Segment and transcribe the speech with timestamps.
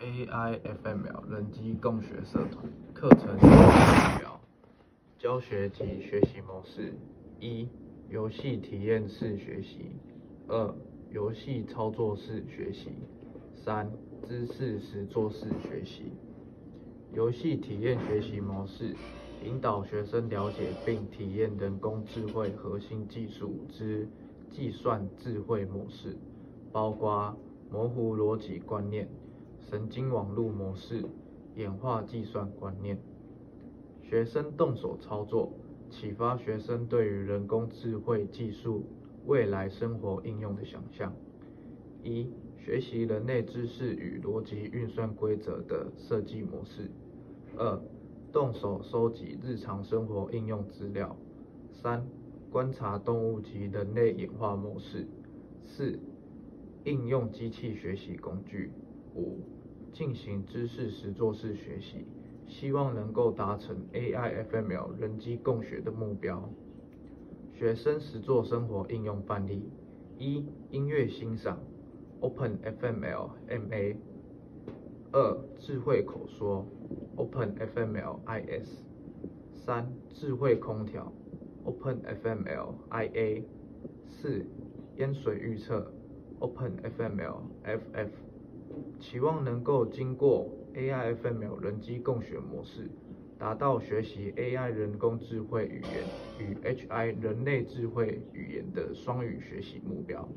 [0.00, 3.40] AIFML 人机共学社团课程目
[4.20, 4.40] 标：
[5.18, 6.94] 教学及学习模式：
[7.40, 7.68] 一、
[8.08, 9.90] 游戏体验式学习；
[10.46, 10.72] 二、
[11.10, 12.90] 游戏操作式学习；
[13.56, 13.90] 三、
[14.22, 16.12] 知识实作式学习。
[17.12, 18.94] 游戏体验学习模式，
[19.44, 24.08] 引导学生了解并体验人工智慧核心技术之
[24.48, 26.16] 计算智慧模式，
[26.70, 27.36] 包括
[27.68, 29.08] 模糊逻辑观念。
[29.70, 31.04] 神经网络模式
[31.54, 32.98] 演化计算观念，
[34.02, 35.52] 学生动手操作，
[35.90, 38.86] 启发学生对于人工智慧技术
[39.26, 41.14] 未来生活应用的想象。
[42.02, 46.90] 一、学习人类知识与逻辑运算规则的设计模式。
[47.58, 47.78] 二、
[48.32, 51.14] 动手收集日常生活应用资料。
[51.82, 52.06] 三、
[52.50, 55.06] 观察动物及人类演化模式。
[55.62, 55.98] 四、
[56.84, 58.72] 应用机器学习工具。
[59.14, 59.57] 五。
[59.98, 62.06] 进行知识实作式学习，
[62.46, 66.48] 希望能够达成 AI/FML 人机共学的目标。
[67.52, 69.68] 学生实作生活应用范例：
[70.16, 71.58] 一、音乐欣赏
[72.20, 73.96] ，OpenFML MA；
[75.10, 76.64] 二、智慧口说
[77.16, 78.68] ，OpenFML IS；
[79.52, 81.12] 三、智慧空调
[81.64, 83.42] ，OpenFML IA；
[84.06, 84.46] 四、
[84.94, 85.92] 淹水预测
[86.38, 88.10] ，OpenFML FF。
[89.00, 92.90] 期望能够经过 AI/FML 人机共学模式，
[93.38, 96.04] 达到学习 AI 人工智慧语言
[96.38, 100.28] 与 HI 人类智慧语言的双语学习目标。